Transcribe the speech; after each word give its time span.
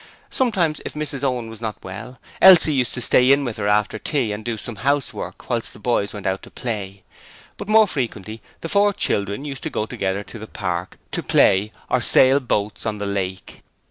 Sometimes, 0.31 0.81
if 0.83 0.95
Mrs 0.95 1.23
Owen 1.23 1.47
were 1.47 1.57
not 1.61 1.75
well, 1.83 2.17
Elsie 2.41 2.73
used 2.73 2.95
to 2.95 3.01
stay 3.01 3.31
in 3.31 3.45
with 3.45 3.57
her 3.57 3.67
after 3.67 3.99
tea 3.99 4.31
and 4.31 4.43
do 4.43 4.57
some 4.57 4.77
housework 4.77 5.47
while 5.47 5.59
the 5.59 5.77
boys 5.77 6.11
went 6.11 6.25
out 6.25 6.41
to 6.41 6.49
play, 6.49 7.03
but 7.55 7.67
more 7.67 7.87
frequently 7.87 8.41
the 8.61 8.67
four 8.69 8.93
children 8.93 9.45
used 9.45 9.61
to 9.61 9.69
go 9.69 9.85
together 9.85 10.23
to 10.23 10.39
the 10.39 10.47
park 10.47 10.97
to 11.11 11.21
play 11.21 11.71
or 11.87 12.01
sail 12.01 12.39
boats 12.39 12.87
on 12.87 12.97
the 12.97 13.05
lake. 13.05 13.61